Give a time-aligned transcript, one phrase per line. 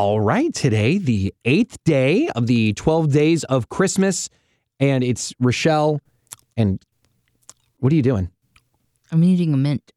[0.00, 4.30] All right, today, the eighth day of the 12 days of Christmas,
[4.78, 6.00] and it's Rochelle.
[6.56, 6.80] And
[7.80, 8.30] what are you doing?
[9.10, 9.90] I'm eating a mint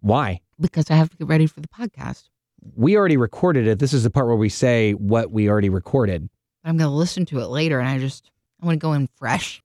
[0.00, 0.40] Why?
[0.58, 2.30] because I have to get ready for the podcast.
[2.76, 3.78] We already recorded it.
[3.78, 6.30] This is the part where we say what we already recorded.
[6.64, 8.30] I'm going to listen to it later and I just,
[8.62, 9.60] I want to go in fresh.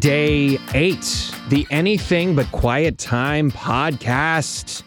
[0.00, 4.82] Day eight, the Anything But Quiet Time podcast.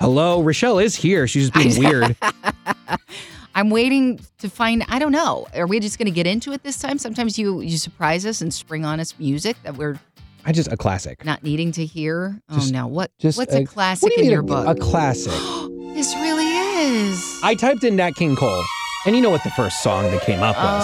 [0.00, 1.26] Hello, Rochelle is here.
[1.26, 2.16] She's just being weird.
[3.54, 5.46] I'm waiting to find, I don't know.
[5.54, 6.98] Are we just going to get into it this time?
[6.98, 9.98] Sometimes you, you surprise us and spring on us music that we're
[10.44, 11.22] I just a classic.
[11.24, 12.40] not needing to hear.
[12.48, 12.86] Oh, just- oh, no.
[12.86, 14.66] What, Just what's a, classic what do you in mean your a- book?
[14.78, 15.32] A classic.
[15.94, 17.40] this really is.
[17.42, 18.64] I typed in Nat King Cole,
[19.04, 20.82] and you know what the first song that came up was.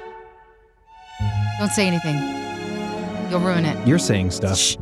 [0.00, 0.02] Oh.
[1.58, 2.16] Don't say anything.
[3.30, 3.86] You'll ruin it.
[3.86, 4.56] You're saying stuff.
[4.56, 4.76] Shh.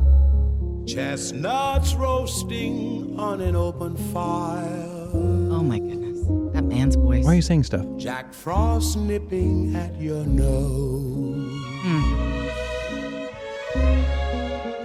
[0.93, 5.07] Chestnuts roasting on an open fire.
[5.13, 6.19] Oh, my goodness.
[6.53, 7.23] That man's voice.
[7.23, 7.85] Why are you saying stuff?
[7.95, 11.63] Jack Frost nipping at your nose.
[11.83, 12.43] Hmm.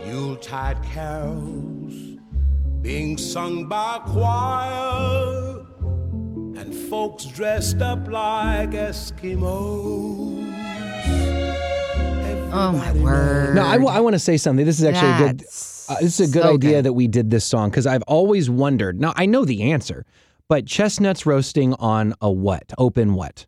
[0.08, 1.94] Yuletide carols
[2.82, 5.66] being sung by choir.
[6.56, 10.36] And folks dressed up like Eskimos.
[12.52, 13.54] Oh, my Everybody word.
[13.56, 14.64] No, I want to say something.
[14.64, 15.44] This is actually a good.
[15.88, 16.84] Uh, this is a good so idea good.
[16.86, 19.00] that we did this song because I've always wondered.
[19.00, 20.04] Now I know the answer,
[20.48, 22.72] but chestnuts roasting on a what?
[22.78, 23.46] Open what?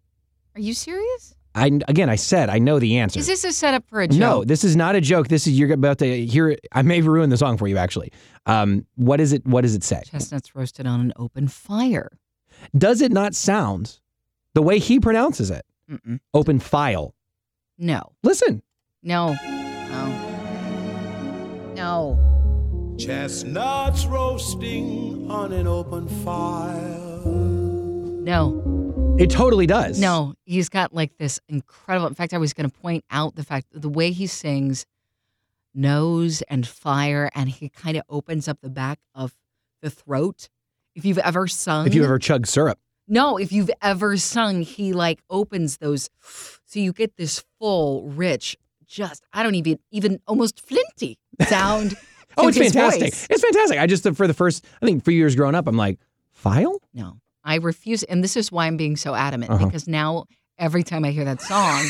[0.55, 1.35] Are you serious?
[1.55, 3.19] I again, I said I know the answer.
[3.19, 4.19] Is this a setup for a joke?
[4.19, 5.29] no, this is not a joke.
[5.29, 6.51] This is you're about to hear.
[6.51, 6.61] it.
[6.73, 7.79] I may ruin the song for you.
[7.79, 8.13] Actually,
[8.47, 9.45] um, what is it?
[9.47, 10.03] What does it say?
[10.05, 12.11] Chestnuts roasted on an open fire.
[12.77, 13.99] Does it not sound
[14.55, 15.65] the way he pronounces it?
[15.91, 16.21] Mm-mm.
[16.35, 17.15] Open file.
[17.79, 18.63] No, Listen.
[19.03, 20.07] no, no,
[21.75, 22.28] no.
[22.99, 27.21] Chestnuts roasting on an open fire.
[27.25, 30.01] No, It totally does.
[30.01, 30.35] no.
[30.45, 32.09] He's got like this incredible.
[32.09, 34.85] In fact, I was going to point out the fact the way he sings
[35.75, 39.33] nose and fire, and he kind of opens up the back of
[39.81, 40.49] the throat.
[40.97, 44.93] If you've ever sung, If you ever chug syrup, No, if you've ever sung, he
[44.93, 46.11] like opens those
[46.65, 51.17] so you get this full, rich, just I don't even even almost flinty
[51.47, 51.95] sound.
[52.39, 53.13] oh, it's fantastic.
[53.15, 53.27] voice.
[53.31, 53.79] It's fantastic.
[53.79, 55.99] I just for the first, I think, few years growing up, I'm like,
[56.33, 56.81] file.
[56.95, 59.67] No, I refuse, and this is why I'm being so adamant Uh-huh.
[59.67, 60.25] because now
[60.59, 61.85] every time I hear that song,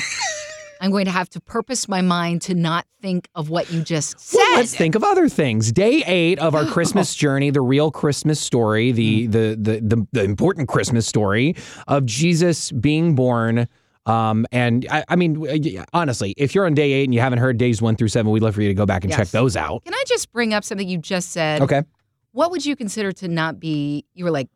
[0.81, 4.21] I'm going to have to purpose my mind to not think of what you just
[4.21, 4.39] said.
[4.39, 5.73] Well, let's think of other things.
[5.73, 9.33] Day eight of our Christmas journey, the real Christmas story, the, Mm.
[9.33, 11.57] the the the the important Christmas story
[11.89, 13.67] of Jesus being born.
[14.09, 15.45] Um, and I, I mean,
[15.93, 18.43] honestly, if you're on day eight and you haven't heard days one through seven, we'd
[18.43, 19.85] love for you to go back and check those out.
[19.85, 21.63] Can I just bring up something you just said?
[21.63, 21.83] Okay.
[22.33, 24.05] What would you consider to not be?
[24.15, 24.49] You were like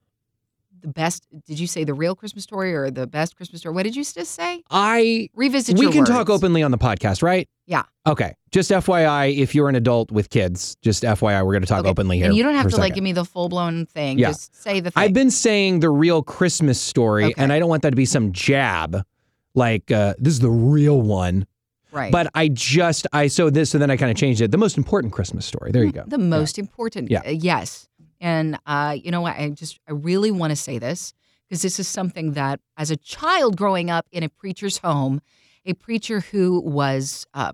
[0.80, 1.26] the best.
[1.46, 3.74] Did you say the real Christmas story or the best Christmas story?
[3.74, 4.62] What did you just say?
[4.70, 5.78] I Revisit.
[5.78, 7.48] we can talk openly on the podcast, right?
[7.66, 7.82] Yeah.
[8.06, 8.34] Okay.
[8.50, 11.88] Just FYI, if you're an adult with kids, just FYI, we're going to talk Okay.
[11.90, 12.26] openly here.
[12.26, 14.18] And you don't have to like give me the full blown thing.
[14.18, 14.28] Yeah.
[14.28, 15.02] Just say the thing.
[15.02, 17.34] I've been saying the real Christmas story, Okay.
[17.36, 19.02] and I don't want that to be some jab,
[19.54, 21.46] like uh, this is the real one.
[21.92, 22.10] right.
[22.12, 24.50] But I just I so this so then I kind of changed it.
[24.50, 25.70] The most important Christmas story.
[25.72, 26.04] There you go.
[26.06, 27.10] The most important.
[27.10, 27.22] Yeah.
[27.26, 27.88] uh, yes.
[28.20, 29.36] And uh, you know what?
[29.36, 31.12] I just I really want to say this
[31.48, 35.20] because this is something that as a child growing up in a preacher's home,
[35.66, 37.52] a preacher who was uh,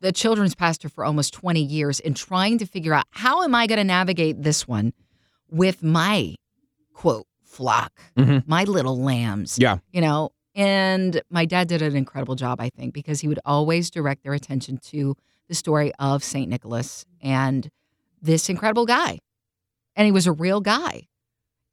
[0.00, 3.66] the children's pastor for almost 20 years and trying to figure out how am I
[3.66, 4.92] going to navigate this one
[5.50, 6.34] with my
[6.92, 8.44] quote flock, Mhm.
[8.46, 9.58] my little lambs.
[9.60, 9.78] Yeah.
[9.92, 13.90] You know, and my dad did an incredible job, I think, because he would always
[13.90, 15.16] direct their attention to
[15.48, 16.48] the story of St.
[16.48, 17.70] Nicholas and
[18.20, 19.18] this incredible guy.
[19.96, 21.08] And he was a real guy.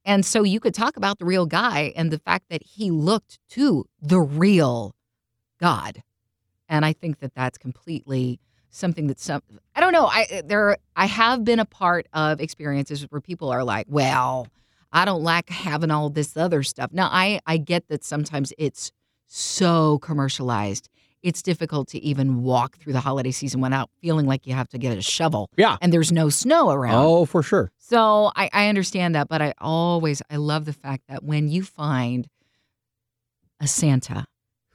[0.05, 3.39] And so you could talk about the real guy and the fact that he looked
[3.49, 4.95] to the real
[5.59, 6.01] God.
[6.67, 8.39] And I think that that's completely
[8.69, 9.41] something that some
[9.75, 13.63] I don't know, I there I have been a part of experiences where people are
[13.63, 14.47] like, "Well,
[14.91, 18.91] I don't like having all this other stuff." Now, I I get that sometimes it's
[19.27, 20.89] so commercialized.
[21.21, 24.77] It's difficult to even walk through the holiday season without feeling like you have to
[24.77, 25.75] get a shovel Yeah.
[25.81, 26.95] and there's no snow around.
[27.05, 27.71] Oh, for sure.
[27.77, 31.63] So I, I understand that, but I always I love the fact that when you
[31.63, 32.27] find
[33.59, 34.25] a Santa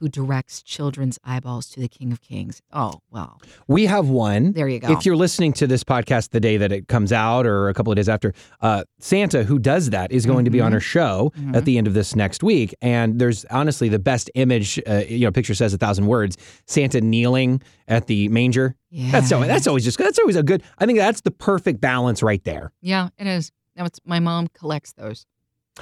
[0.05, 4.53] who directs children's eyeballs to the King of Kings, oh well, We have one.
[4.53, 4.93] there you go.
[4.93, 7.91] If you're listening to this podcast the day that it comes out or a couple
[7.91, 10.75] of days after, uh, Santa, who does that, is going to be on Mhm.
[10.75, 11.57] our show Mhm.
[11.57, 12.75] at the end of this next week.
[12.83, 16.37] And there's honestly the best image, uh, you know, picture says a thousand words.
[16.67, 18.77] Santa kneeling at the manger.
[18.93, 22.23] That's always, that's always just, that's always a good, I think that's the perfect balance
[22.23, 22.73] right there.
[22.83, 23.53] yeah, it is.
[23.75, 25.25] Now it's my mom collects those.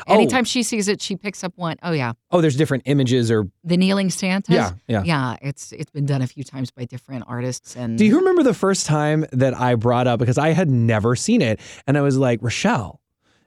[0.07, 0.15] Oh.
[0.15, 1.77] Anytime she sees it, she picks up one.
[1.83, 4.55] Oh yeah, Oh, there's different images or the kneeling Santas.
[4.55, 5.03] yeah, yeah.
[5.05, 5.37] yeah.
[5.43, 7.99] It's it's been done a few times by different artists and.
[7.99, 11.43] Do you remember the first time that I brought up because I had never seen
[11.43, 13.01] it and I was like, Rochelle,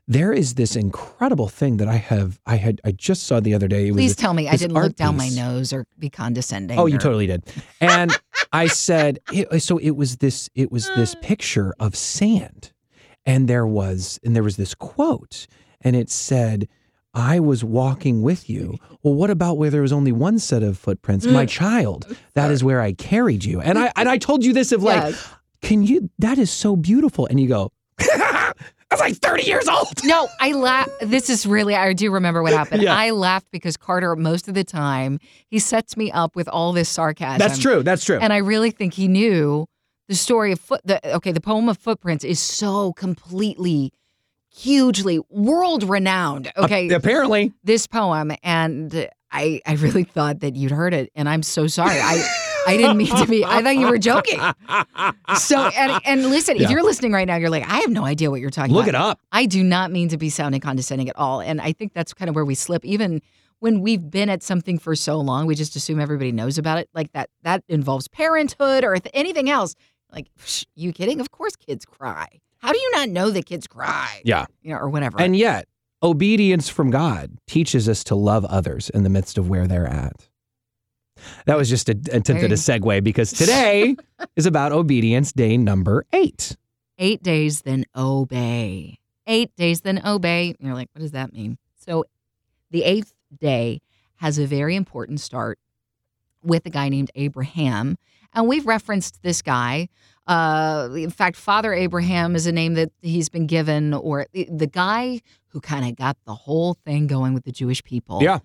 [0.07, 3.67] there is this incredible thing that I have I had I just saw the other
[3.67, 3.87] day.
[3.87, 6.77] It was Please a- tell me I didn't look down my nose or be condescending.
[6.77, 7.43] Oh, you totally did.
[7.81, 8.11] And
[8.53, 12.71] I said, it, so it was this, it was this picture of sand,
[13.25, 15.47] and there was, and there was this quote,
[15.85, 16.67] and it said,
[17.13, 20.77] "I was walking with you." Well, what about where there was only one set of
[20.77, 21.25] footprints?
[21.27, 21.49] My mm.
[21.49, 23.61] child, that is where I carried you.
[23.61, 25.33] And I and I told you this of like, Yes.
[25.61, 26.09] can you?
[26.19, 27.27] That is so beautiful.
[27.27, 28.53] And you go, I
[28.89, 30.03] was like thirty years old.
[30.03, 30.89] No, I laugh.
[31.01, 32.81] This is really, I do remember what happened.
[32.81, 32.95] Yeah.
[32.95, 36.89] I laughed because Carter, most of the time, he sets me up with all this
[36.89, 37.39] sarcasm.
[37.39, 37.83] That's true.
[37.83, 38.17] That's true.
[38.19, 39.67] And I really think he knew
[40.07, 40.81] the story of foot.
[40.83, 43.91] The, okay, the poem of footprints is so completely,
[44.55, 46.51] hugely world renowned.
[46.57, 51.43] Okay, Apparently, this poem, and I, I really thought that you'd heard it, and I'm
[51.43, 51.99] so sorry.
[51.99, 52.25] I,
[52.67, 53.43] I didn't mean to be.
[53.45, 54.39] I thought you were joking.
[55.37, 56.63] So, and, and listen, Yeah.
[56.63, 58.87] if you're listening right now, you're like, I have no idea what you're talking look
[58.87, 59.07] about.
[59.07, 59.19] it up.
[59.31, 61.41] I do not mean to be sounding condescending at all.
[61.41, 62.83] And I think that's kind of where we slip.
[62.85, 63.21] Even
[63.59, 66.89] when we've been at something for so long, we just assume everybody knows about it.
[66.93, 69.75] Like that, that involves parenthood or anything else.
[70.11, 71.19] Like, psh, you kidding?
[71.19, 72.27] Of course kids cry.
[72.65, 74.21] How do you not know that kids cry?
[74.25, 74.45] Yeah.
[74.63, 75.21] You know, or whatever.
[75.21, 75.67] And yet,
[76.01, 80.27] obedience from God teaches us to love others in the midst of where they're at.
[81.45, 83.95] That was just a, attempted a segue because today
[84.35, 86.57] is about obedience day number eight.
[86.97, 88.97] Eight days, then obey.
[89.27, 90.55] Eight days, then obey.
[90.59, 91.59] You're like, what does that mean?
[91.75, 92.05] So
[92.71, 93.79] the eighth day
[94.15, 95.59] has a very important start
[96.41, 97.99] with a guy named Abraham.
[98.33, 99.87] And we've referenced this guy.
[100.27, 104.67] Uh, in fact, Father Abraham is a name that he's been given, or the, the
[104.67, 108.21] guy who kind of got the whole thing going with the Jewish people.
[108.21, 108.39] Yeah.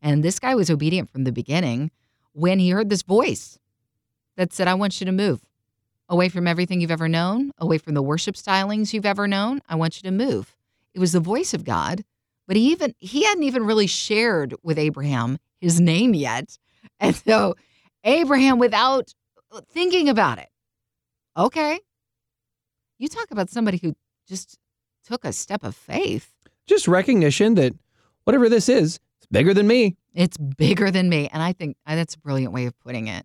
[0.00, 1.90] And this guy was obedient from the beginning
[2.32, 3.58] when he heard this voice
[4.36, 5.40] that said, I want you to move
[6.08, 9.60] away from everything you've ever known, away from the worship stylings you've ever known.
[9.68, 10.54] I want you to move.
[10.94, 12.04] It was the voice of God,
[12.46, 16.58] but he even he hadn't even really shared with Abraham his name yet.
[17.00, 17.56] And so
[18.04, 19.12] Abraham without
[19.72, 20.48] thinking about it.
[21.36, 21.78] Okay.
[22.98, 23.94] You talk about somebody who
[24.28, 24.58] just
[25.06, 26.32] took a step of faith.
[26.66, 27.74] Just recognition that
[28.24, 29.96] whatever this is, it's bigger than me.
[30.14, 31.28] It's bigger than me.
[31.32, 33.24] And I think uh, that's a brilliant way of putting it.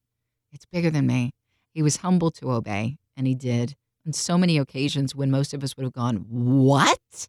[0.52, 1.32] It's bigger than me.
[1.74, 3.76] He was humble to obey, and he did
[4.06, 7.28] on so many occasions when most of us would have gone, What?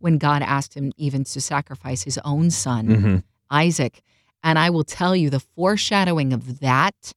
[0.00, 3.16] When God asked him even to sacrifice his own son, Mm-hmm.
[3.50, 4.02] Isaac.
[4.42, 7.12] And I will tell you the foreshadowing of that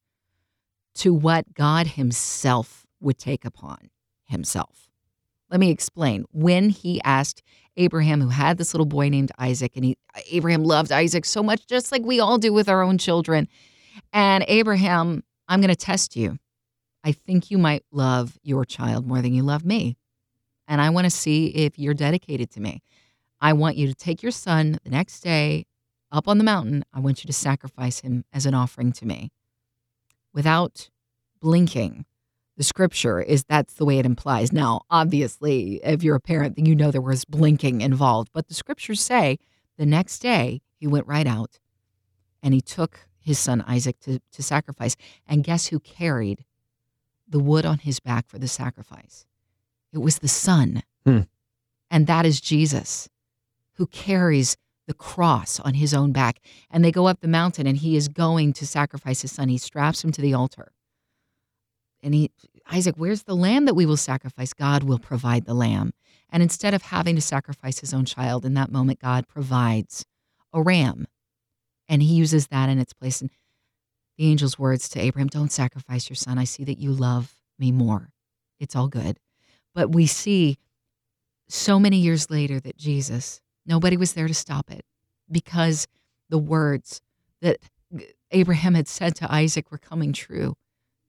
[0.95, 3.89] to what God himself would take upon
[4.25, 4.89] himself.
[5.49, 6.25] Let me explain.
[6.31, 7.43] When he asked
[7.77, 9.97] Abraham, who had this little boy named Isaac, and he,
[10.31, 13.47] Abraham loved Isaac so much, just like we all do with our own children.
[14.11, 16.39] And Abraham, I'm going to test you.
[17.03, 19.97] I think you might love your child more than you love me.
[20.67, 22.81] And I want to see if you're dedicated to me.
[23.41, 25.65] I want you to take your son the next day
[26.11, 26.85] up on the mountain.
[26.93, 29.31] I want you to sacrifice him as an offering to me.
[30.33, 30.89] Without
[31.41, 32.05] blinking,
[32.57, 34.51] the scripture is that's the way it implies.
[34.51, 38.29] Now, obviously, if you're a parent, then you know there was blinking involved.
[38.33, 39.39] But the scriptures say
[39.77, 41.59] the next day he went right out
[42.41, 44.95] and he took his son Isaac to, to sacrifice.
[45.27, 46.45] And guess who carried
[47.27, 49.25] the wood on his back for the sacrifice?
[49.91, 50.83] It was the son.
[51.05, 51.21] Hmm.
[51.89, 53.09] And that is Jesus,
[53.75, 56.41] who carries the cross on his own back.
[56.69, 59.49] And they go up the mountain and he is going to sacrifice his son.
[59.49, 60.73] He straps him to the altar.
[62.01, 62.31] And he,
[62.71, 64.53] Isaac, where's the lamb that we will sacrifice?
[64.53, 65.93] God will provide the lamb.
[66.29, 70.05] And instead of having to sacrifice his own child, in that moment, God provides
[70.51, 71.07] a ram.
[71.87, 73.21] And he uses that in its place.
[73.21, 73.29] And
[74.17, 76.37] the angel's words to Abraham don't sacrifice your son.
[76.37, 78.09] I see that you love me more.
[78.59, 79.19] It's all good.
[79.75, 80.57] But we see
[81.49, 84.85] so many years later that Jesus, nobody was there to stop it
[85.29, 85.87] because
[86.29, 87.01] the words
[87.41, 87.57] that
[88.31, 90.55] Abraham had said to Isaac were coming true.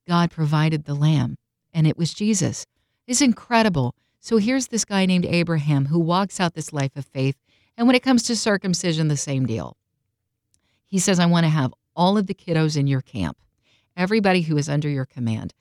[0.06, 1.36] God provided the lamb,
[1.74, 2.66] and it was Jesus.
[3.06, 3.94] It's incredible.
[4.20, 7.36] So here's this guy named Abraham who walks out this life of faith.
[7.76, 9.76] And when it comes to circumcision, the same deal.
[10.86, 13.36] He says, I want to have all of the kiddos in your camp,
[13.96, 15.52] everybody who is under your command.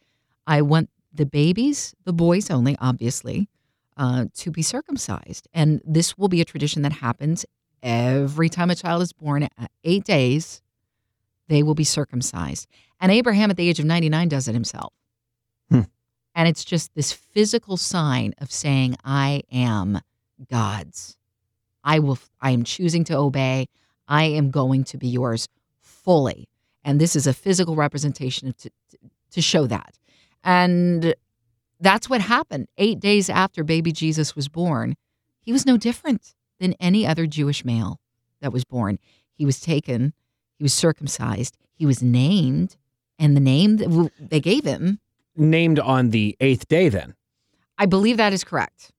[0.47, 3.49] I want the babies, the boys only, obviously,
[3.97, 5.47] uh, to be circumcised.
[5.53, 7.45] And this will be a tradition that happens
[7.81, 10.61] every time a child is born at eight days,
[11.49, 12.67] they will be circumcised.
[12.99, 14.93] And Abraham at the age of 99 does it himself.
[16.35, 20.01] And it's just this physical sign of saying, I am
[20.49, 21.17] God's.
[21.83, 22.17] I will.
[22.41, 23.67] I am choosing to obey.
[24.07, 25.47] I am going to be yours
[25.79, 26.47] fully.
[26.83, 28.69] And this is a physical representation to,
[29.31, 29.95] to show that.
[30.43, 31.15] And
[31.79, 32.67] that's what happened.
[32.77, 34.95] Eight days after baby Jesus was born,
[35.41, 37.99] he was no different than any other Jewish male
[38.41, 38.99] that was born.
[39.33, 40.13] He was taken,
[40.57, 42.77] he was circumcised, he was named,
[43.19, 44.99] and the name that they gave him,
[45.35, 47.15] Named on the eighth day, then.
[47.77, 48.91] I believe that is correct.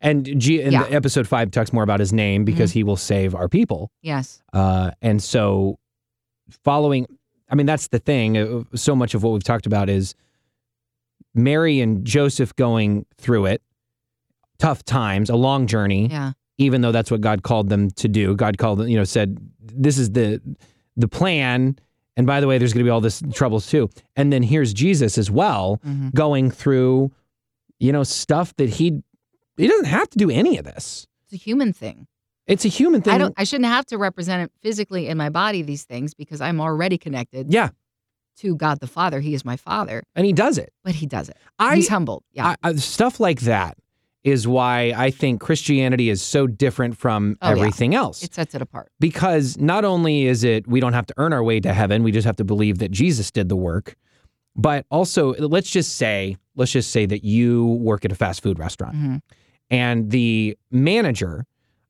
[0.00, 0.84] And G- in Yeah.
[0.84, 0.94] Mm-hmm.
[0.94, 3.90] episode five talks more about his name because he will save our people.
[4.02, 4.40] Yes.
[4.52, 5.78] Uh, and so,
[6.64, 7.06] following,
[7.50, 8.38] I mean, that's the thing.
[8.38, 10.14] uh, So much of what we've talked about is
[11.34, 13.62] Mary and Joseph going through it,
[14.58, 16.06] tough times, a long journey.
[16.08, 16.32] Yeah.
[16.58, 19.38] Even though that's what God called them to do, God called them, you know, said,
[19.60, 20.40] "This is the
[20.96, 21.76] the plan."
[22.20, 23.88] And by the way, there's going to be all this troubles too.
[24.14, 26.12] And then here's Jesus as well, Mhm.
[26.14, 27.12] going through,
[27.78, 29.02] you know, stuff that he
[29.56, 31.06] he doesn't have to do any of this.
[31.24, 32.06] It's a human thing.
[32.46, 33.14] It's a human thing.
[33.14, 36.42] I don't I shouldn't have to represent it physically in my body these things because
[36.42, 37.70] I'm already connected yeah,
[38.40, 39.20] to God the Father.
[39.20, 40.74] He is my father, and he does it.
[40.84, 41.38] but he does it.
[41.58, 42.22] I He's humbled.
[42.34, 42.48] Yeah.
[42.62, 43.78] I, I, stuff like that
[44.24, 47.56] is why I think Christianity is so different from Oh, yeah.
[47.56, 48.22] everything else.
[48.22, 48.90] it sets it apart.
[49.00, 52.12] because not only is it we don't have to earn our way to heaven, we
[52.12, 53.96] just have to believe that Jesus did the work.
[54.56, 58.58] But also, let's just say, let's just say that you work at a fast food
[58.58, 59.20] restaurant Mhm.
[59.70, 61.46] and the manager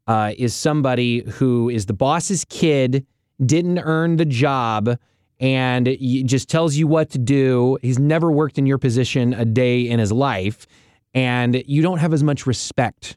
[0.06, 3.06] uh, is somebody who is the boss's kid,
[3.44, 4.96] didn't earn the job,
[5.38, 5.86] and
[6.24, 7.78] just tells you what to do.
[7.80, 10.66] He's never worked in your position a day in his life,
[11.14, 13.16] and you don't have as much respect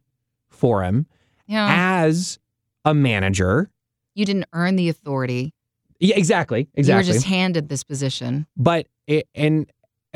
[0.49, 1.05] for him
[1.47, 1.67] Yeah.
[2.05, 2.39] as
[2.85, 3.69] a manager.
[4.15, 5.53] you didn't earn the authority.
[5.99, 7.03] Yeah, exactly, Exactly.
[7.03, 8.45] You were just handed this position.
[8.55, 9.65] but it, and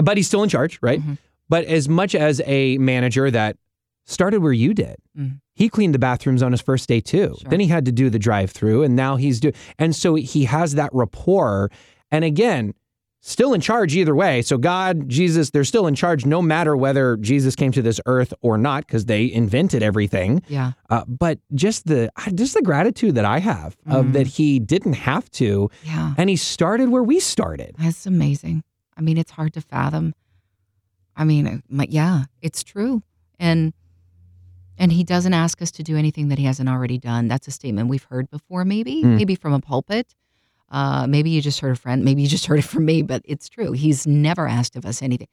[0.03, 1.01] but he's still in charge, right?
[1.01, 1.17] Mhm.
[1.50, 3.57] But as much as a manager that
[4.05, 5.39] started where you did, Mhm.
[5.55, 7.36] he cleaned the bathrooms on his first day too.
[7.41, 7.50] Sure.
[7.50, 9.55] Then he had to do the drive-through, and now he's doing.
[9.79, 11.72] And so he has that rapport.
[12.12, 12.74] And again,
[13.27, 14.41] still in charge either way.
[14.41, 18.34] So God, Jesus, they're still in charge no matter whether Jesus came to this earth
[18.41, 20.41] or not, because they invented everything.
[20.48, 20.72] Yeah.
[20.89, 24.13] Uh, but just the just the gratitude that I have of Mhm.
[24.13, 26.13] that he didn't have to, Yeah.
[26.17, 27.75] and he started where we started.
[27.77, 28.63] That's amazing.
[28.96, 30.13] I mean, it's hard to fathom.
[31.15, 33.03] I mean, uh, yeah, it's true.
[33.39, 33.74] And
[34.79, 37.27] and he doesn't ask us to do anything that he hasn't already done.
[37.27, 39.15] That's a statement we've heard before, maybe, Mm.
[39.17, 40.13] maybe from a pulpit.
[40.69, 42.03] Uh, maybe you just heard a friend.
[42.03, 43.71] Maybe you just heard it from me, but it's true.
[43.71, 45.27] He's never asked of us anything.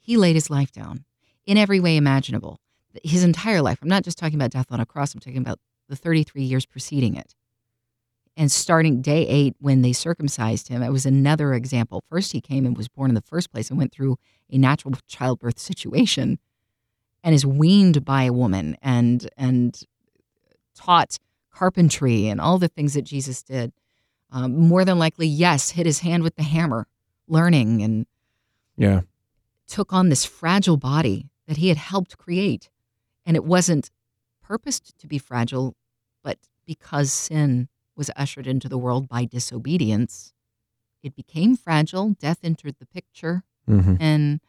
[0.00, 1.04] He laid his life down
[1.46, 2.58] in every way imaginable.
[3.04, 3.78] His entire life.
[3.82, 5.14] I'm not just talking about death on a cross.
[5.14, 7.34] I'm talking about the 33 years preceding it.
[8.36, 12.02] And starting day eight, when they circumcised him, it was another example.
[12.08, 14.16] First, he came and was born in the first place and went through
[14.50, 16.38] a natural childbirth situation
[17.22, 19.82] and is weaned by a woman and, and
[20.74, 21.18] taught
[21.52, 23.72] carpentry and all the things that Jesus did.
[24.32, 26.86] Um, more than likely, yes, hit his hand with the hammer,
[27.26, 28.06] learning and
[28.76, 29.00] Yeah.
[29.66, 32.70] took on this fragile body that he had helped create.
[33.26, 33.90] And it wasn't
[34.42, 35.74] purposed to be fragile,
[36.22, 40.32] but because sin was ushered into the world by disobedience,
[41.02, 42.10] it became fragile.
[42.10, 43.96] Death entered the picture, Mm-hmm.
[44.00, 44.40] and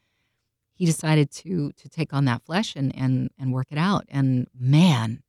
[0.73, 4.05] he decided to to take on that flesh and and and work it out.
[4.09, 5.21] And man,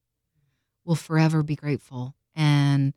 [0.84, 2.14] will forever be grateful.
[2.34, 2.94] And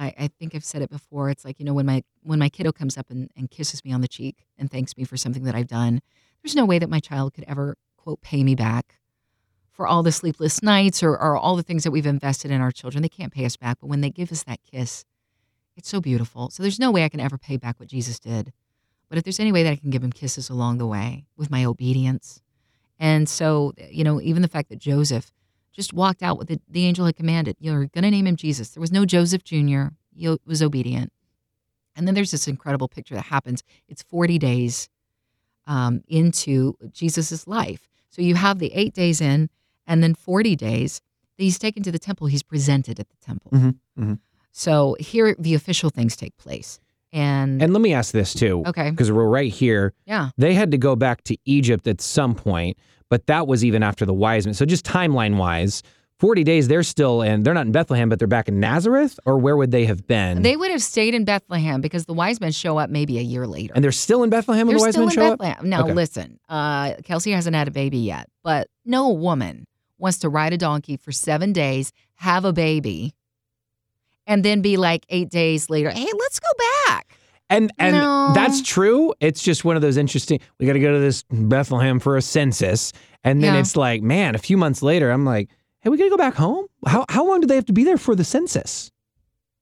[0.00, 1.28] I, I think I've said it before.
[1.30, 3.92] It's like you know when my when my kiddo comes up and, and kisses me
[3.92, 6.00] on the cheek and thanks me for something that I've done.
[6.42, 8.96] There's no way that my child could ever quote pay me back
[9.70, 12.72] for all the sleepless nights or, or all the things that we've invested in our
[12.72, 13.02] children.
[13.02, 15.04] They can't pay us back, but when they give us that kiss,
[15.76, 16.50] it's so beautiful.
[16.50, 18.52] So there's no way I can ever pay back what Jesus did.
[19.08, 21.50] But if there's any way that I can give him kisses along the way with
[21.50, 22.42] my obedience.
[22.98, 25.32] And so, you know, even the fact that Joseph
[25.72, 28.70] just walked out with the, the angel had commanded, you're going to name him Jesus.
[28.70, 29.84] There was no Joseph Jr.,
[30.14, 31.12] he was obedient.
[31.96, 33.62] And then there's this incredible picture that happens.
[33.88, 34.88] It's 40 days
[35.66, 37.88] um, into Jesus' life.
[38.10, 39.50] So you have the eight days in,
[39.86, 41.00] and then 40 days
[41.36, 43.50] that he's taken to the temple, he's presented at the temple.
[43.52, 44.18] Mhm, mhm.
[44.52, 46.80] So here the official things take place.
[47.12, 49.94] And, And let me ask this too, okay, because we're right here.
[50.06, 50.30] yeah.
[50.36, 52.76] They had to go back to Egypt at some point,
[53.10, 54.54] but that was even after the wise men.
[54.54, 55.82] So just timeline wise,
[56.20, 59.38] 40 days, they're still in, they're not in Bethlehem, but they're back in Nazareth, or
[59.38, 60.42] where would they have been?
[60.42, 63.46] They would have stayed in Bethlehem because the wise men show up maybe a year
[63.46, 63.72] later.
[63.74, 65.38] and they're still in Bethlehem when They're the wise still men in show up?
[65.38, 65.68] Bethlehem.
[65.68, 65.94] Now, Okay.
[65.94, 69.66] listen, uh, Kelsey hasn't had a baby yet, but no woman
[69.98, 73.14] wants to ride a donkey for seven days, have a baby,
[74.26, 76.48] and then be like eight days later, hey, let's go
[76.86, 77.16] back.
[77.50, 78.32] And and No.
[78.34, 79.12] that's true.
[79.20, 80.38] It's just one of those interesting.
[80.58, 82.92] We got to go to this Bethlehem for a census,
[83.24, 83.60] and then Yeah.
[83.60, 86.34] it's like, man, a few months later, I'm like, "Hey, we got to go back
[86.34, 88.90] home." How how long do they have to be there for the census?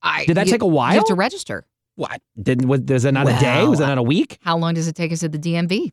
[0.02, 0.92] I, Did that you- take a while?
[0.92, 1.66] You have to register.
[1.96, 2.20] What?
[2.40, 3.66] Didn't was, was it not a day?
[3.66, 4.38] Was that not a week?
[4.42, 5.90] How long does it take us at the DMV?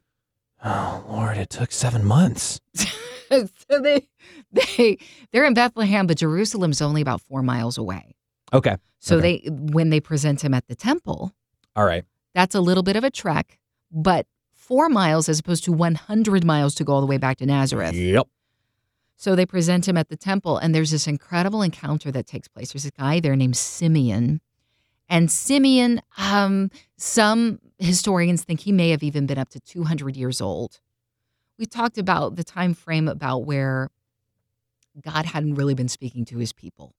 [0.63, 2.59] Oh Lord, it took seven months.
[3.29, 3.47] so
[3.81, 4.07] they
[4.51, 4.97] they
[5.31, 8.15] they're in Bethlehem, but Jerusalem's only about four miles away.
[8.53, 9.41] Okay, So Okay.
[9.45, 11.33] they when they present him at the temple,
[11.75, 12.05] all right.
[12.33, 13.59] that's a little bit of a trek,
[13.91, 17.45] but four miles as opposed to 100 miles to go all the way back to
[17.45, 17.93] Nazareth.
[17.93, 18.27] Yep.
[19.17, 22.73] So they present him at the temple, and there's this incredible encounter that takes place.
[22.73, 24.41] There's a guy there named Simeon.
[25.07, 30.41] And Simeon, um, some historians think he may have even been up to 200 years
[30.41, 30.79] old.
[31.57, 33.89] We talked about the time frame about where
[35.01, 36.95] God hadn't really been speaking to his people,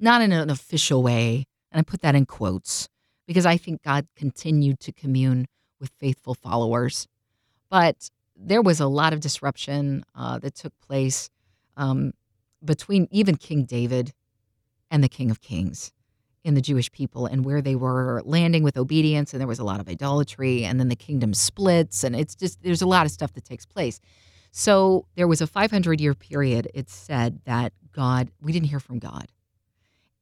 [0.00, 1.44] not in an official way.
[1.70, 2.88] And I put that in quotes
[3.26, 5.46] because I think God continued to commune
[5.80, 7.08] with faithful followers.
[7.70, 11.30] But there was a lot of disruption uh, that took place
[11.76, 12.12] um,
[12.64, 14.12] between even King David
[14.90, 15.92] and the King of Kings
[16.44, 19.32] in the Jewish people and where they were landing with obedience.
[19.32, 20.64] And there was a lot of idolatry.
[20.64, 22.02] And then the kingdom splits.
[22.04, 24.00] And it's just, there's a lot of stuff that takes place.
[24.50, 28.98] So there was a 500 year period, it's said that God, we didn't hear from
[28.98, 29.26] God.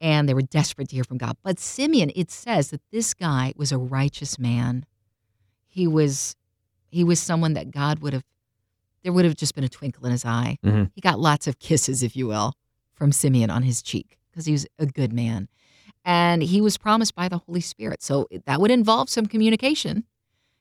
[0.00, 1.36] And they were desperate to hear from God.
[1.42, 4.86] But Simeon, it says that this guy was a righteous man.
[5.68, 6.36] He was
[6.88, 8.24] he was someone that God would have
[9.02, 10.58] there would have just been a twinkle in his eye.
[10.64, 10.90] Mhm.
[10.94, 12.54] He got lots of kisses, if you will,
[12.94, 15.48] from Simeon on his cheek because he was a good man.
[16.04, 18.02] And he was promised by the Holy Spirit.
[18.02, 20.04] So that would involve some communication.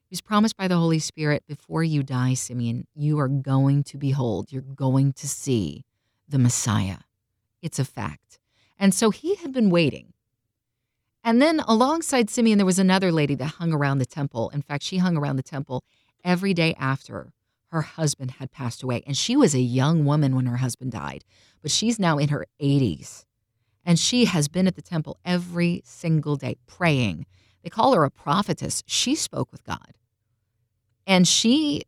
[0.10, 3.98] He was promised by the Holy Spirit before you die, Simeon, you are going to
[3.98, 5.86] behold, you're going to see
[6.28, 6.98] the Messiah.
[7.62, 8.40] It's a fact.
[8.80, 10.14] And so he had been waiting.
[11.24, 14.50] And then alongside Simeon, there was another lady that hung around the temple.
[14.52, 15.84] In fact, she hung around the temple
[16.24, 17.34] every day after
[17.72, 19.04] her husband had passed away.
[19.06, 21.24] And she was a young woman when her husband died,
[21.62, 23.26] but she's now in her 80s.
[23.86, 27.26] And she has been at the temple every single day praying.
[27.64, 28.84] They call her a prophetess.
[28.88, 29.94] She spoke with God.
[31.06, 31.84] And she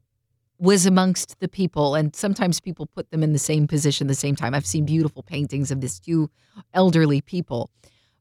[0.61, 1.95] was amongst the people.
[1.95, 4.53] And sometimes people put them in the same position at the same time.
[4.53, 6.29] I've seen beautiful paintings of these two
[6.73, 7.71] elderly people.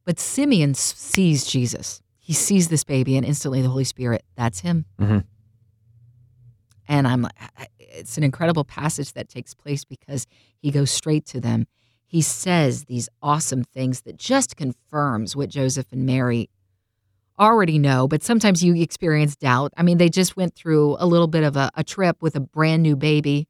[0.06, 2.00] But Simeon sees Jesus.
[2.18, 4.86] He sees this baby, and instantly the Holy Spirit, that's him.
[4.98, 5.24] Mhm.
[6.88, 7.36] And I'm like,
[7.78, 10.26] it's an incredible passage that takes place because
[10.58, 11.66] he goes straight to them.
[12.06, 16.48] He says these awesome things that just confirms what Joseph and Mary
[17.40, 19.72] already know, but sometimes you experience doubt.
[19.76, 22.40] I mean, they just went through a little bit of a, a trip with a
[22.40, 23.48] brand new baby,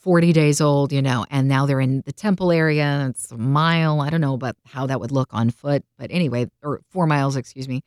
[0.00, 3.06] 40 days old, you know, and now they're in the temple area.
[3.10, 4.00] It's a mile.
[4.00, 7.36] I don't know about how that would look on foot, but anyway, or four miles,
[7.36, 7.82] excuse me.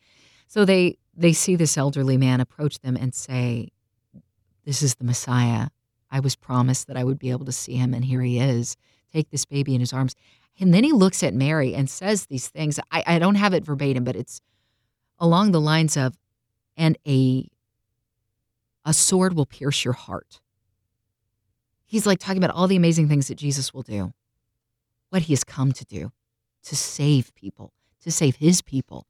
[0.46, 3.68] So they they see this elderly man approach them and say,
[4.64, 5.68] This is the Messiah.
[6.10, 8.76] I was promised that I would be able to see him, and here he is.
[9.12, 10.14] Take this baby in his arms.
[10.58, 12.78] And then he looks at Mary and says these things.
[12.90, 14.40] I, I don't have it verbatim, but it's
[15.20, 16.16] along the lines of,
[16.76, 17.48] and a
[18.84, 20.40] a sword will pierce your heart.
[21.84, 24.12] He's like talking about all the amazing things that Jesus will do,
[25.10, 26.12] what he has come to do,
[26.64, 29.06] to save people, to save his people.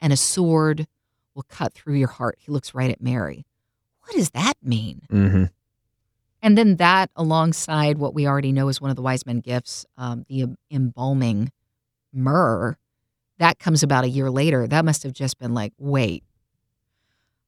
[0.00, 0.86] And a sword
[1.34, 2.36] will cut through your heart.
[2.38, 3.46] He looks right at Mary.
[4.02, 5.02] What does that mean?
[5.10, 5.44] Mm-hmm.
[6.42, 9.84] And then that, alongside what we already know is one of the wise men gifts,
[9.98, 11.52] um, the embalming
[12.12, 12.76] myrrh,
[13.40, 14.66] that comes about a year later.
[14.68, 16.22] That must have just been like, wait,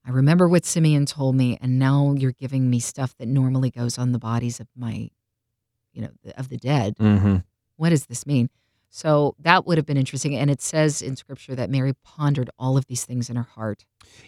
[0.04, 3.98] I remember what Simeon told me, and now you're giving me stuff that normally goes
[3.98, 5.10] on the bodies of my,
[5.92, 6.96] you know, of the dead.
[6.96, 7.36] Mm-hmm.
[7.76, 8.48] What does this mean?
[8.90, 10.34] So that would have been interesting.
[10.34, 13.84] And it says in scripture that Mary pondered all of these things in her heart.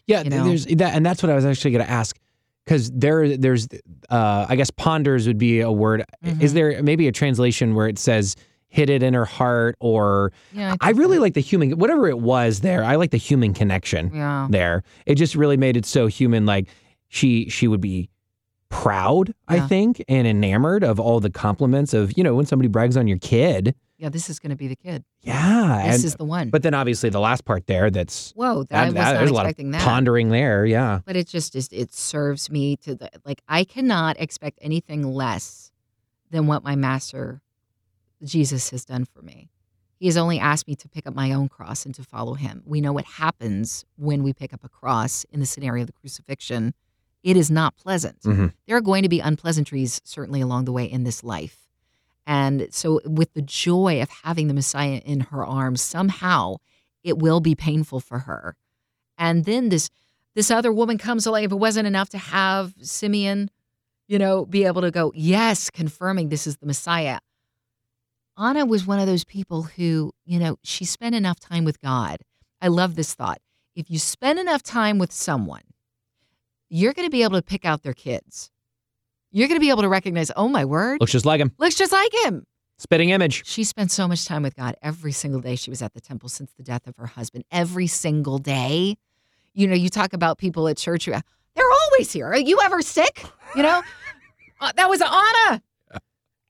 [0.06, 0.44] Yeah, You know?
[0.44, 2.16] there's that, and that's what I was actually going to ask
[2.64, 3.68] because there, there's,
[4.10, 6.04] uh, I guess ponders would be a word.
[6.22, 6.54] Is Mhm.
[6.54, 8.36] there maybe a translation where it says
[8.74, 12.18] hid it in her heart, or Yeah, I think really like the human, whatever it
[12.18, 12.82] was there.
[12.82, 14.48] I like the human connection Yeah.
[14.50, 14.82] there.
[15.06, 16.44] It just really made it so human.
[16.44, 16.66] Like
[17.08, 18.10] she, she would be
[18.70, 22.96] proud, I think, and enamored of all the compliments of you know when somebody brags
[22.96, 23.74] on your kid.
[23.96, 25.04] Yeah, this is going to be the kid.
[25.22, 26.50] Yeah, This and, is the one.
[26.50, 29.30] but then obviously the last part there, that's Whoa, that, I was that- not there's
[29.30, 29.82] a lot expecting of that.
[29.82, 30.66] pondering there.
[30.66, 30.98] Yeah.
[31.06, 35.70] but it just is it serves me to the like i cannot expect anything less
[36.32, 37.40] than what my master
[38.22, 39.48] jesus has done for me
[39.98, 42.62] he has only asked me to pick up my own cross and to follow him
[42.66, 45.92] we know what happens when we pick up a cross in the scenario of the
[45.92, 46.74] crucifixion
[47.22, 48.52] it is not pleasant Mhm.
[48.66, 51.68] there are going to be unpleasantries certainly along the way in this life
[52.26, 56.56] and so with the joy of having the messiah in her arms somehow
[57.02, 58.56] it will be painful for her
[59.18, 59.90] and then this
[60.34, 61.44] this other woman comes along.
[61.44, 63.52] If it wasn't enough to have Simeon,
[64.08, 67.20] you know, be able to go, yes, confirming this is the Messiah.
[68.38, 72.18] Anna was one of those people who, you know, she spent enough time with God.
[72.60, 73.38] I love this thought.
[73.76, 75.62] If you spend enough time with someone,
[76.68, 78.50] you're going to be able to pick out their kids.
[79.30, 81.52] You're going to be able to recognize, oh my word, Looks just like him.
[81.58, 82.46] looks just like him.
[82.78, 83.46] Spitting image.
[83.46, 86.28] She spent so much time with God every single day she was at the temple
[86.28, 87.44] since the death of her husband.
[87.52, 88.96] Every single day.
[89.52, 91.22] You know, you talk about people at church, they're
[91.56, 92.26] always here.
[92.26, 93.24] Are you ever sick?
[93.54, 93.82] You know,
[94.60, 95.62] Uh, that was Anna.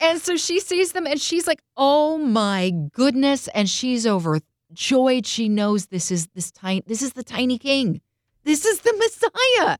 [0.04, 3.48] And so she sees them and she's like, oh my goodness.
[3.48, 5.24] And she's overjoyed.
[5.26, 8.02] She knows this is this tiny, this is the tiny king.
[8.44, 9.78] This is the Messiah.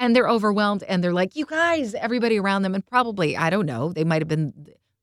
[0.00, 3.66] And they're overwhelmed and they're like, you guys, everybody around them, and probably, I don't
[3.66, 4.52] know, they might have been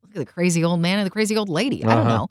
[0.03, 1.85] look at the crazy old man and the crazy old lady.
[1.85, 2.17] I don't Uh-huh.
[2.17, 2.27] know.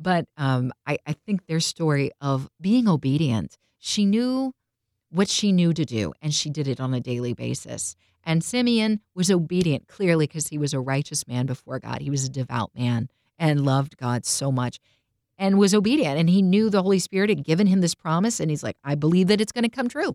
[0.00, 4.54] But um, I, I think their story of being obedient, she knew
[5.10, 7.96] what she knew to do, and she did it on a daily basis.
[8.28, 12.02] And Simeon was obedient, clearly, because he was a righteous man before God.
[12.02, 14.78] He was a devout man and loved God so much
[15.38, 16.18] and was obedient.
[16.18, 18.38] And he knew the Holy Spirit had given him this promise.
[18.38, 20.14] And he's like, I believe that it's going to come true.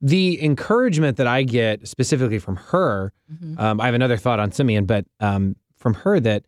[0.00, 3.60] The encouragement that I get specifically from her, Mhm.
[3.60, 6.44] um, I have another thought on Simeon, but um, from her that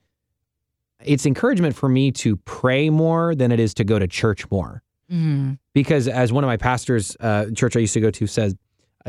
[1.04, 4.82] it's encouragement for me to pray more than it is to go to church more.
[5.12, 5.59] Mhm.
[5.74, 8.56] Because as one of my pastors, uh, church I used to go to says,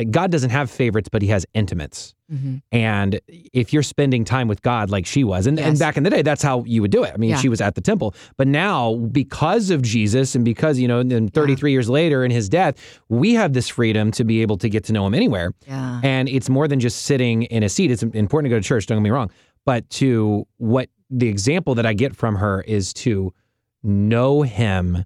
[0.06, 2.14] God doesn't have favorites, but he has intimates.
[2.32, 2.62] Mhm.
[2.72, 6.10] And if you're spending time with God like she was, and, and back in the
[6.10, 7.12] day, that's how you would do it.
[7.14, 7.38] I mean, Yeah.
[7.38, 8.14] she was at the temple.
[8.36, 12.50] But now, because of Jesus and because, you know, then 33 years later in his
[12.50, 12.76] death,
[13.10, 15.54] we have this freedom to be able to get to know him anywhere.
[15.68, 16.02] Yeah.
[16.04, 17.90] And it's more than just sitting in a seat.
[17.92, 19.32] It's important to go to church, don't get me wrong.
[19.66, 23.34] But to what the example that I get from her is to
[23.84, 25.06] know him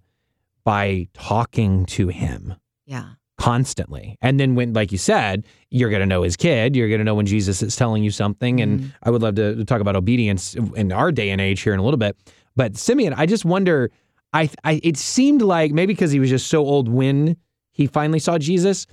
[0.63, 3.05] by talking to him Yeah.
[3.41, 4.17] Constantly.
[4.21, 7.03] And then when, like you said, you're going to know his kid, you're going to
[7.03, 8.61] know when Jesus is telling you something.
[8.61, 8.93] And Mhm.
[9.03, 11.79] I would love to, to talk about obedience in our day and age here in
[11.79, 12.15] a little bit.
[12.55, 13.89] But Simeon, I just wonder,
[14.33, 17.35] I, I it seemed like maybe because he was just so old when
[17.71, 18.85] he finally saw Jesus,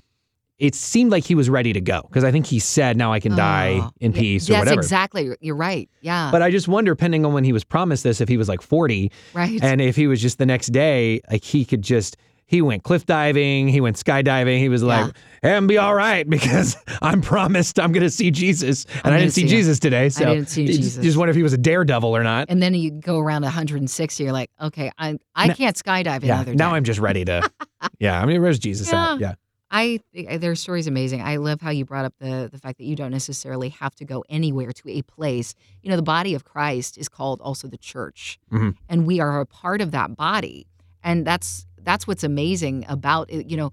[0.58, 3.20] it seemed like he was ready to go because I think he said, "Now I
[3.20, 4.80] can die Oh, in yeah, peace" or yes, whatever.
[4.80, 5.30] exactly.
[5.40, 5.88] You're right.
[6.00, 6.30] Yeah.
[6.32, 8.60] But I just wonder, depending on when he was promised this, if he was like
[8.62, 9.62] 40 right.
[9.62, 12.16] and if he was just the next day, like he could just
[12.48, 14.58] he went cliff diving, he went skydiving.
[14.58, 18.84] He was like, "And be all right because I'm promised I'm going to see Jesus."
[19.04, 19.48] And I'm I didn't see, see.
[19.48, 21.02] Jesus today, so I didn't see Jesus.
[21.04, 22.46] Just wonder if he was a daredevil or not.
[22.48, 24.24] and then you go around 160.
[24.24, 26.56] You're like, okay, I I Now- can't skydive Yeah, another day.
[26.56, 27.48] now I'm just ready to.
[28.00, 29.20] yeah, I mean, where's Jesus at?
[29.20, 29.34] Yeah,
[29.70, 31.20] I their story's amazing.
[31.20, 34.06] I love how you brought up the the fact that you don't necessarily have to
[34.06, 35.54] go anywhere to a place.
[35.82, 38.74] You know, the body of Christ is called also the church, Mhm.
[38.88, 40.66] and we are a part of that body.
[41.04, 43.46] And that's that's what's amazing about it.
[43.50, 43.72] You know,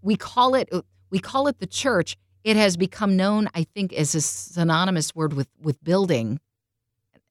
[0.00, 0.80] we call it uh,
[1.10, 2.16] we call it the church.
[2.42, 6.40] It has become known, I think, as a synonymous word with with building.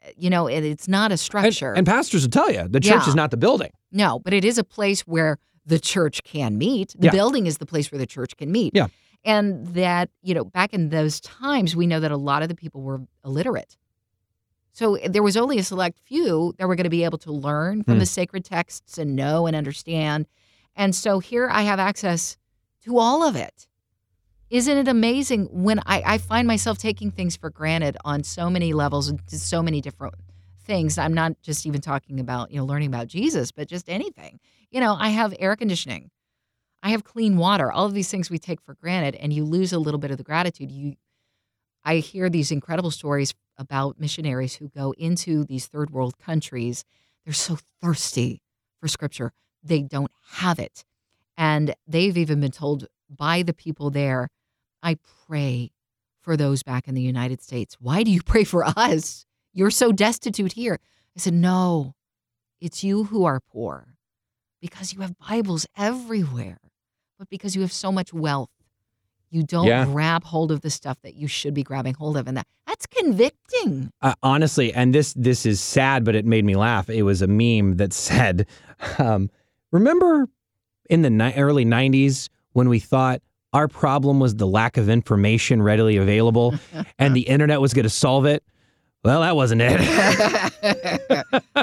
[0.06, 1.73] Uh, you know, it, it's not a and, structure.
[1.73, 3.10] and pastors will tell you the church Yeah.
[3.10, 3.71] is not the building.
[3.91, 6.93] No, but it is a place where the church can meet.
[6.99, 7.12] The Yeah.
[7.19, 8.73] building is the place where the church can meet.
[8.76, 8.88] Yeah.
[9.26, 12.56] And that, you know, back in those times, we know that a lot of the
[12.56, 13.78] people were illiterate.
[14.74, 17.84] So there was only a select few that were going to be able to learn
[17.84, 18.00] from Hmm.
[18.00, 20.26] the sacred texts and know and understand.
[20.76, 22.38] And so here I have access
[22.84, 23.68] to all of it.
[24.50, 28.74] Isn't it amazing when I, I find myself taking things for granted on so many
[28.74, 30.16] levels and to so many different
[30.64, 30.98] things?
[30.98, 34.40] I'm not just even talking about, you know, learning about Jesus, but just anything.
[34.72, 36.10] You know, I have air conditioning.
[36.82, 37.72] I have clean water.
[37.72, 40.18] All of these things we take for granted and you lose a little bit of
[40.18, 40.72] the gratitude.
[40.72, 40.96] You
[41.86, 46.86] I hear these incredible stories about missionaries who go into these third world countries.
[47.26, 48.42] They're so thirsty
[48.80, 49.32] for scripture.
[49.63, 50.84] They don't have it.
[51.38, 54.30] And they've even been told by the people there,
[54.82, 55.72] I pray
[56.22, 57.78] for those back in the United States.
[57.80, 59.26] Why do you pray for us?
[59.54, 60.80] You're so destitute here.
[61.16, 61.96] I said, No,
[62.60, 63.96] it's you who are poor
[64.62, 66.60] because you have Bibles everywhere,
[67.20, 68.50] but because you have so much wealth,
[69.34, 69.86] you don't Yeah.
[69.86, 72.28] grab hold of the stuff that you should be grabbing hold of.
[72.28, 73.91] And that, that's convicting.
[74.02, 76.89] Uh, honestly, and this this is sad, but it made me laugh.
[76.89, 78.46] It was a meme that said,
[79.00, 79.30] um,
[79.72, 80.28] "Remember
[80.89, 83.22] in the ni- early '90s when we thought
[83.54, 86.56] our problem was the lack of information readily available,
[87.00, 88.43] and the internet was going to solve it?
[89.04, 89.82] Well, that wasn't it."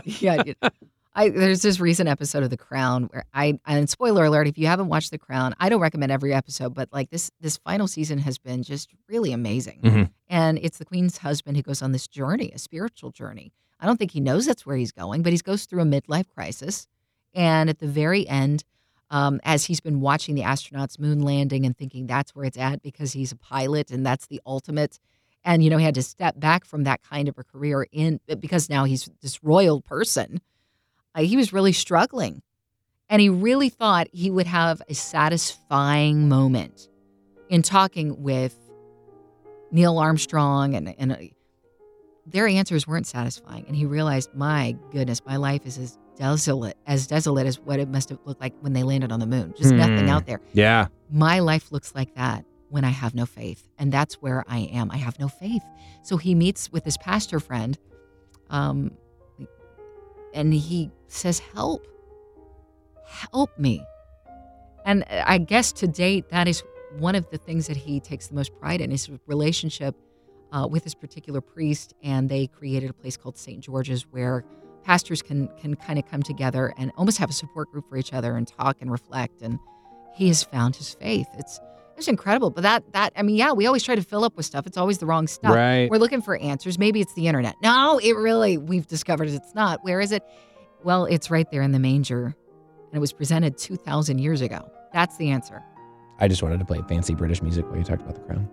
[0.21, 0.43] yeah.
[1.13, 4.67] I, there's this recent episode of The Crown where I and spoiler alert if you
[4.69, 8.19] haven't watched The Crown I don't recommend every episode but like this this final season
[8.19, 10.11] has been just really amazing Mhm.
[10.29, 13.97] and it's the Queen's husband who goes on this journey a spiritual journey I don't
[13.97, 16.87] think he knows that's where he's going but he goes through a midlife crisis
[17.35, 18.65] and at the very end
[19.11, 22.83] um, as he's been watching the astronauts moon landing and thinking that's where it's at
[22.83, 25.01] because he's a pilot and that's the ultimate
[25.43, 28.21] And, you know, he had to step back from that kind of a career in
[28.39, 30.41] because now he's this royal person.
[31.19, 32.43] He was really struggling.
[33.09, 36.89] And he really thought he would have a satisfying moment
[37.49, 38.57] in talking with
[39.73, 41.17] Neil Armstrong and, and uh,
[42.27, 43.65] their answers weren't satisfying.
[43.67, 47.89] And he realized, my goodness, my life is as desolate as desolate as what it
[47.89, 49.55] must have looked like when they landed on the moon.
[49.57, 50.11] Just nothing Hmm.
[50.11, 50.41] out there.
[50.53, 50.87] Yeah.
[51.11, 53.67] My life looks like that when I have no faith.
[53.79, 54.91] And that's where I am.
[54.93, 55.63] I have no faith.
[56.03, 57.77] So he meets with his pastor friend,
[58.51, 58.93] um,
[60.35, 61.87] and he says, Help.
[63.07, 63.85] Help me.
[64.85, 66.63] And I guess to date, that is
[66.99, 69.95] one of the things that he takes the most pride in his relationship
[70.53, 71.95] uh, with this particular priest.
[72.03, 73.61] And they created a place called St.
[73.61, 74.45] George's where
[74.85, 78.13] pastors can can kind of come together and almost have a support group for each
[78.13, 79.43] other and talk and reflect.
[79.43, 79.59] And
[80.15, 81.29] he has found his faith.
[81.39, 81.61] It's
[82.01, 82.51] it's incredible.
[82.51, 84.67] But that that I mean, yeah, we always try to fill up with stuff.
[84.67, 85.55] It's always the wrong stuff.
[85.55, 85.89] Right.
[85.91, 86.79] We're looking for answers.
[86.79, 87.55] Maybe it's the internet.
[87.63, 89.85] No, it really we've discovered it's not.
[89.85, 90.23] Where is it?
[90.83, 92.27] Well, it's right there in the manger.
[92.27, 94.69] And it was presented 2000 years ago.
[94.93, 95.63] That's the answer.
[96.19, 98.49] I just wanted to play fancy British music while you talked about the crown.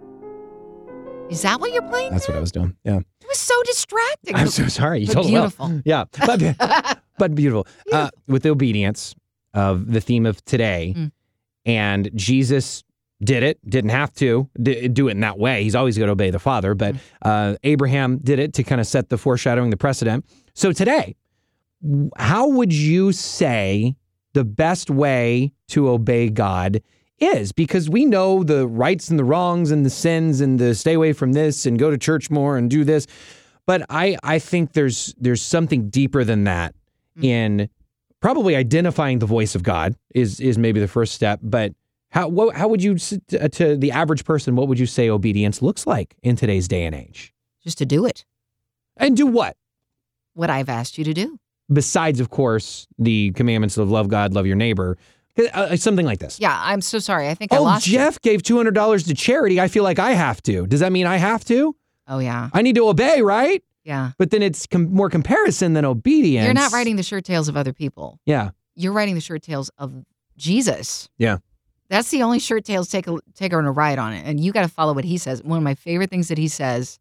[1.29, 2.11] Is that what you're playing?
[2.11, 2.75] That's what I was doing.
[2.83, 2.97] Yeah.
[2.99, 4.35] It was so distracting.
[4.35, 5.01] I'm so sorry.
[5.01, 5.41] You But told it well.
[5.43, 5.81] beautiful.
[5.83, 6.05] Yeah.
[6.25, 7.67] But, but beautiful.
[7.91, 9.13] Uh, with the obedience
[9.53, 11.11] of the theme of today, Mm.
[11.65, 12.83] and Jesus
[13.23, 15.63] did it, didn't have to d- do it in that way.
[15.63, 16.99] He's always going to obey the Father, but Mm.
[17.23, 20.25] uh, Abraham did it to kind of set the foreshadowing, the precedent.
[20.53, 21.15] So today,
[22.17, 23.95] how would you say
[24.33, 26.81] the best way to obey God
[27.19, 27.51] is?
[27.51, 31.13] Because we know the rights and the wrongs and the sins and the stay away
[31.13, 33.07] from this and go to church more and do this.
[33.65, 36.73] But I, I think there's there's something deeper than that
[37.19, 37.23] Mm.
[37.23, 37.69] in
[38.19, 41.39] probably identifying the voice of God is is maybe the first step.
[41.41, 41.73] But
[42.11, 45.61] how what, how would you to, to the average person what would you say obedience
[45.61, 47.33] looks like in today's day and age?
[47.63, 48.25] Just to do it.
[48.97, 49.57] And do what?
[50.33, 51.39] What I've asked you to do.
[51.71, 54.97] Besides, of course, the commandments of love God, love your neighbor,
[55.53, 56.39] uh, something like this.
[56.39, 57.27] Yeah, I'm so sorry.
[57.27, 57.93] I think I Oh, lost you.
[57.93, 59.59] Jeff gave two hundred dollars to charity.
[59.59, 60.65] I feel like I have to.
[60.65, 61.75] Does that mean I have to?
[62.07, 62.49] Oh yeah.
[62.53, 63.61] I need to obey, right?
[63.83, 64.11] Yeah.
[64.17, 66.45] But then it's com- more comparison than obedience.
[66.45, 68.19] You're not writing the shirt tails of other people.
[68.25, 68.51] Yeah.
[68.75, 69.93] You're writing the shirt tails of
[70.37, 71.09] Jesus.
[71.17, 71.37] Yeah.
[71.89, 74.25] That's the only shirt tails take a take on a ride on it.
[74.25, 75.41] And you got to follow what he says.
[75.43, 76.99] One of my favorite things that he says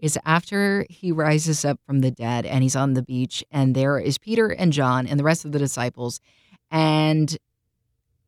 [0.00, 3.98] is after he rises up from the dead and he's on the beach and there
[3.98, 6.20] is Peter and John and the rest of the disciples
[6.70, 7.36] and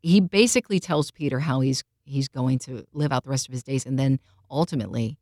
[0.03, 3.65] he basically tells Peter how he's he's going to live out the rest of his
[3.65, 5.19] days and then ultimately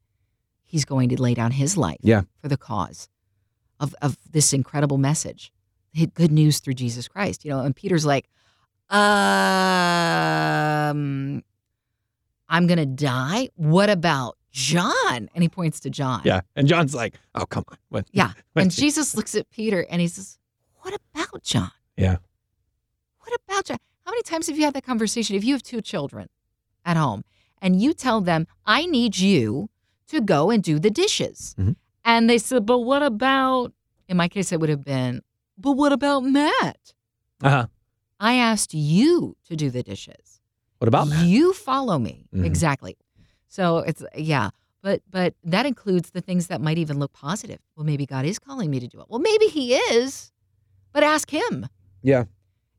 [0.64, 2.23] he's going to lay down his life Yeah.
[2.40, 3.09] for the cause
[3.81, 5.51] of of this incredible message.
[6.14, 8.29] Good news through Jesus Christ, you know, and Peter's like,
[10.85, 11.42] um,
[12.49, 13.49] I'm gonna die.
[13.57, 15.29] What about John?
[15.35, 16.23] And he points to John.
[16.25, 16.40] Yeah.
[16.57, 17.77] And John's like, oh, come on.
[17.88, 18.07] What?
[18.12, 18.33] Yeah.
[18.57, 20.38] And Jesus looks at Peter and he says,
[20.83, 21.73] What about John?
[21.97, 22.16] Yeah.
[23.20, 23.79] What about John?
[24.05, 25.35] How many times have you had that conversation?
[25.35, 26.29] If you have two children
[26.85, 27.25] at home
[27.61, 29.70] and you tell them, I need you
[30.09, 31.55] to go and do the dishes.
[31.59, 31.75] Mhm.
[32.05, 33.73] And they said, But what about,
[34.09, 35.23] in my case, it would have been,
[35.59, 36.92] But what about Matt?
[37.42, 37.66] Uh-huh.
[38.20, 40.40] I asked you to do the dishes.
[40.79, 41.27] What about that?
[41.27, 42.27] You follow me.
[42.35, 42.44] Mhm.
[42.44, 42.96] Exactly.
[43.48, 44.50] So it's yeah,
[44.83, 47.61] but but that includes the things that might even look positive.
[47.77, 49.07] Well, maybe God is calling me to do it.
[49.09, 50.33] Well, maybe he is.
[50.92, 51.68] But ask him.
[52.03, 52.24] Yeah.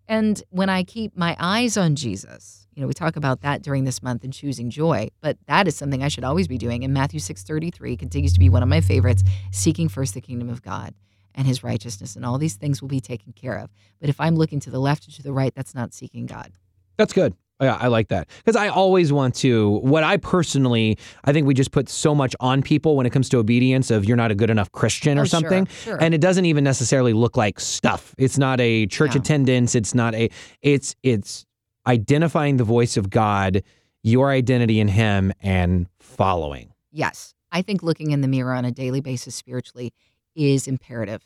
[0.08, 3.86] And when I keep my eyes on Jesus, you know, we talk about that during
[3.86, 6.84] this month in choosing joy, but that is something I should always be doing.
[6.84, 10.62] And Matthew 6:33 continues to be one of my favorites, seeking first the kingdom of
[10.62, 10.94] God
[11.36, 13.70] and his righteousness and all these things will be taken care of.
[14.00, 16.52] But if I'm looking to the left or to the right, that's not seeking God.
[16.98, 17.36] That's good.
[17.62, 19.70] Yeah, I like that because I always want to.
[19.80, 23.30] What I personally, I think we just put so much on people when it comes
[23.30, 25.98] to obedience of you're not a good enough Christian or Oh, sure, something, sure.
[26.02, 28.14] and it doesn't even necessarily look like stuff.
[28.18, 29.22] It's not a church No.
[29.22, 29.74] attendance.
[29.74, 30.30] It's not a.
[30.62, 31.46] It's it's
[31.88, 33.64] identifying the voice of God,
[34.04, 36.74] your identity in Him, and following.
[36.92, 37.34] Yes.
[37.54, 39.94] I think looking in the mirror on a daily basis spiritually
[40.36, 41.24] is imperative.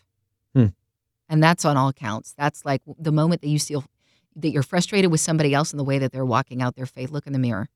[0.53, 0.67] Hmm.
[1.27, 2.33] And that's on all counts.
[2.37, 3.83] That's like the moment that you feel
[4.35, 7.11] that you're frustrated with somebody else in the way that they're walking out their faith,
[7.11, 7.67] look in the mirror.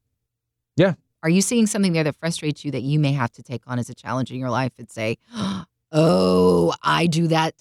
[0.76, 0.94] Yeah.
[1.22, 3.80] Are you seeing something there that frustrates you that you may have to take on
[3.80, 5.18] as a challenge in your life and say,
[5.92, 7.54] oh, I do that,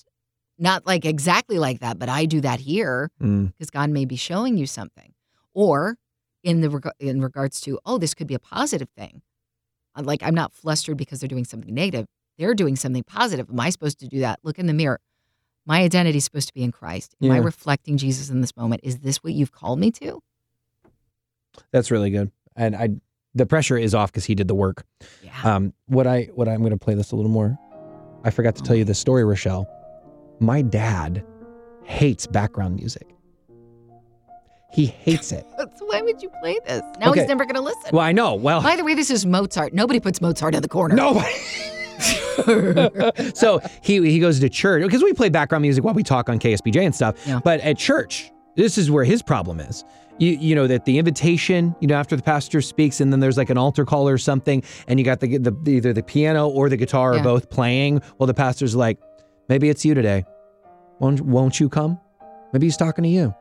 [0.59, 3.53] not like exactly like that, but I do that here Mm.
[3.53, 5.13] because God may be showing you something.
[5.55, 5.97] Or
[6.43, 9.23] in the reg- in regards to, oh, this could be a positive thing.
[9.97, 12.07] Like I'm not flustered because they're doing something negative.
[12.43, 13.49] They're doing something positive.
[13.49, 14.41] Am I supposed to do that?
[14.43, 14.99] Look in the mirror.
[15.65, 17.15] My identity is supposed to be in Christ.
[17.23, 18.81] Am I reflecting Jesus in this moment?
[18.83, 20.21] Is this what you've called me to?
[21.71, 22.33] That's really good.
[22.57, 22.89] And I
[23.33, 24.85] the pressure is off because he did the work.
[25.23, 25.31] Yeah.
[25.45, 27.57] Um, what I what I'm going to play this a little more.
[28.25, 29.69] I forgot to tell you the story, Rochelle.
[30.41, 31.25] My dad
[31.85, 33.07] hates background music.
[34.73, 35.47] He hates it.
[35.79, 36.83] So why would you play this?
[36.99, 37.21] Now Okay.
[37.21, 37.91] he's never going to listen.
[37.93, 38.35] Well, I know.
[38.35, 39.73] Well, By the way, this is Mozart.
[39.73, 40.97] Nobody puts Mozart in the corner.
[40.97, 41.31] nobody.
[43.35, 46.39] so he he goes to church because we play background music while we talk on
[46.39, 47.17] KSBJ and stuff.
[47.27, 47.41] Yeah.
[47.43, 49.85] But at church, this is where his problem is.
[50.19, 53.39] You, you know that the invitation, you know, after the pastor speaks, and then there's
[53.39, 56.69] like an altar call or something, and you got the, the either the piano or
[56.69, 57.21] the guitar Yeah.
[57.21, 58.03] are both playing.
[58.19, 58.99] Well, the pastor's like,
[59.49, 60.25] maybe it's you today.
[61.01, 61.99] Won't won't you come?
[62.53, 63.35] Maybe he's talking to you.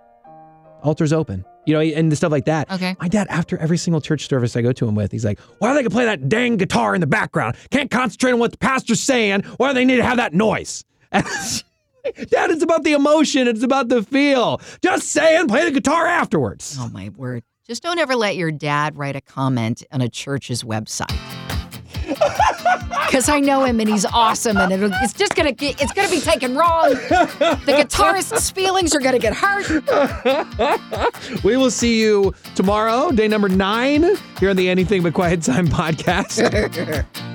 [0.83, 2.71] Altar's open, you know, and the stuff like that.
[2.71, 2.95] Okay.
[2.99, 5.69] My dad, after every single church service I go to him with, he's like, why
[5.69, 7.55] do they can play that dang guitar in the background?
[7.69, 9.43] Can't concentrate on what the pastor's saying.
[9.57, 10.83] Why do they need to have that noise?
[11.11, 13.47] Dad, it's about the emotion.
[13.47, 14.59] It's about the feel.
[14.81, 16.77] Just say and play the guitar afterwards.
[16.79, 17.43] Oh my word.
[17.67, 21.15] Just don't ever let your dad write a comment on a church's website.
[23.05, 26.09] Because I know him and he's awesome, and it'll, it's just gonna get, it's gonna
[26.09, 26.89] be taken wrong.
[26.91, 29.67] The guitarist's feelings are gonna get hurt.
[31.43, 34.03] We will see you tomorrow, day number nine,
[34.39, 37.05] here on the Anything But Quiet Time podcast.